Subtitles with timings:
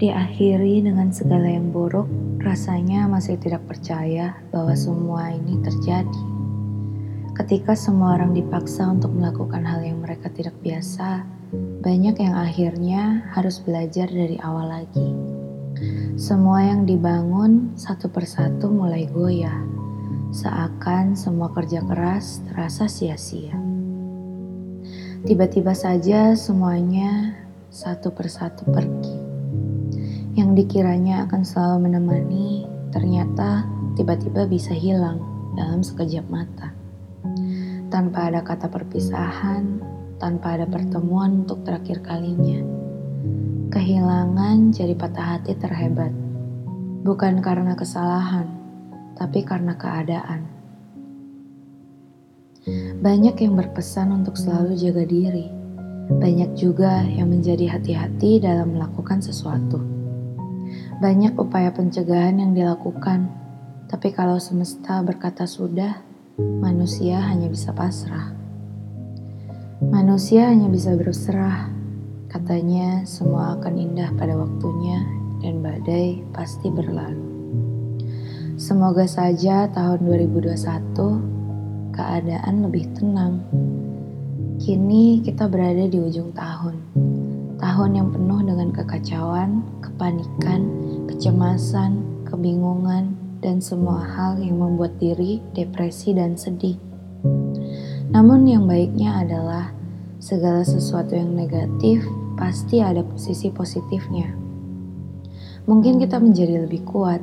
[0.00, 2.08] Diakhiri dengan segala yang buruk,
[2.40, 6.22] rasanya masih tidak percaya bahwa semua ini terjadi.
[7.36, 11.28] Ketika semua orang dipaksa untuk melakukan hal yang mereka tidak biasa,
[11.84, 15.12] banyak yang akhirnya harus belajar dari awal lagi.
[16.16, 19.60] Semua yang dibangun satu persatu mulai goyah,
[20.32, 23.52] seakan semua kerja keras terasa sia-sia.
[25.28, 27.36] Tiba-tiba saja semuanya
[27.68, 29.29] satu persatu pergi
[30.50, 35.22] yang dikiranya akan selalu menemani, ternyata tiba-tiba bisa hilang
[35.54, 36.74] dalam sekejap mata.
[37.86, 39.78] Tanpa ada kata perpisahan,
[40.18, 42.66] tanpa ada pertemuan untuk terakhir kalinya.
[43.70, 46.10] Kehilangan jadi patah hati terhebat.
[47.06, 48.50] Bukan karena kesalahan,
[49.14, 50.50] tapi karena keadaan.
[52.98, 55.46] Banyak yang berpesan untuk selalu jaga diri.
[56.10, 59.99] Banyak juga yang menjadi hati-hati dalam melakukan sesuatu.
[61.00, 63.32] Banyak upaya pencegahan yang dilakukan,
[63.88, 65.96] tapi kalau semesta berkata sudah,
[66.36, 68.36] manusia hanya bisa pasrah.
[69.80, 71.72] Manusia hanya bisa berserah.
[72.28, 75.00] Katanya semua akan indah pada waktunya
[75.40, 77.24] dan badai pasti berlalu.
[78.60, 83.40] Semoga saja tahun 2021 keadaan lebih tenang.
[84.60, 86.76] Kini kita berada di ujung tahun.
[87.60, 90.64] Tahun yang penuh dengan kekacauan, kepanikan,
[91.04, 93.12] kecemasan, kebingungan,
[93.44, 96.80] dan semua hal yang membuat diri depresi dan sedih.
[98.16, 99.76] Namun, yang baiknya adalah
[100.24, 102.00] segala sesuatu yang negatif
[102.40, 104.32] pasti ada sisi positifnya.
[105.68, 107.20] Mungkin kita menjadi lebih kuat,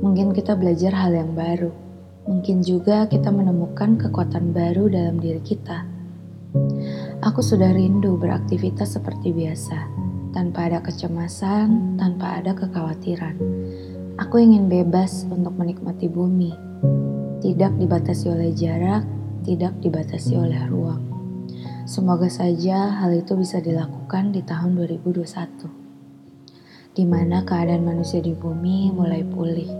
[0.00, 1.68] mungkin kita belajar hal yang baru,
[2.24, 5.95] mungkin juga kita menemukan kekuatan baru dalam diri kita.
[7.24, 10.06] Aku sudah rindu beraktivitas seperti biasa
[10.36, 13.40] tanpa ada kecemasan, tanpa ada kekhawatiran.
[14.20, 16.52] Aku ingin bebas untuk menikmati bumi,
[17.40, 19.04] tidak dibatasi oleh jarak,
[19.44, 21.00] tidak dibatasi oleh ruang.
[21.86, 28.92] Semoga saja hal itu bisa dilakukan di tahun 2021, di mana keadaan manusia di bumi
[28.92, 29.70] mulai pulih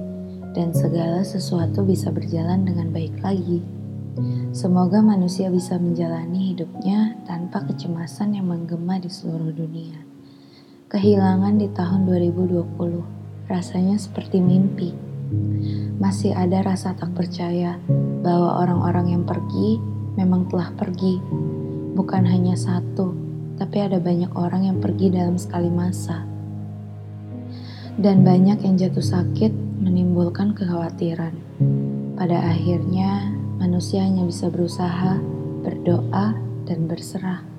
[0.57, 3.61] dan segala sesuatu bisa berjalan dengan baik lagi.
[4.57, 10.01] Semoga manusia bisa menjalani hidupnya tanpa kecemasan yang menggema di seluruh dunia.
[10.89, 14.97] Kehilangan di tahun 2020 rasanya seperti mimpi.
[16.01, 17.77] Masih ada rasa tak percaya
[18.25, 19.77] bahwa orang-orang yang pergi
[20.17, 21.21] memang telah pergi.
[21.93, 23.13] Bukan hanya satu,
[23.61, 26.25] tapi ada banyak orang yang pergi dalam sekali masa.
[27.97, 31.33] Dan banyak yang jatuh sakit menimbulkan kekhawatiran.
[32.17, 35.17] Pada akhirnya, manusia hanya bisa berusaha,
[35.65, 36.37] berdoa,
[36.69, 37.56] dan berserah.